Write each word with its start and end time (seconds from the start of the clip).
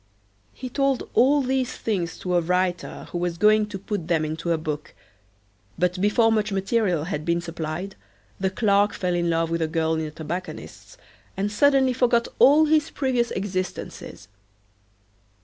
He 0.51 0.67
told 0.67 1.07
all 1.13 1.43
these 1.43 1.77
things 1.77 2.17
to 2.21 2.33
a 2.33 2.41
writer 2.41 3.07
who 3.11 3.19
was 3.19 3.37
going 3.37 3.67
to 3.67 3.77
put 3.77 4.07
them 4.07 4.25
into 4.25 4.51
a 4.51 4.57
book, 4.57 4.95
but 5.77 6.01
before 6.01 6.31
much 6.31 6.51
material 6.51 7.03
had 7.03 7.23
been 7.23 7.39
supplied 7.39 7.95
the 8.39 8.49
clerk 8.49 8.93
fell 8.93 9.13
in 9.13 9.29
love 9.29 9.51
with 9.51 9.61
a 9.61 9.67
girl 9.67 9.93
in 9.93 10.01
a 10.07 10.09
tobacconist's 10.09 10.97
and 11.37 11.51
suddenly 11.51 11.93
forgot 11.93 12.27
all 12.39 12.65
his 12.65 12.89
previous 12.89 13.29
existences. 13.29 14.27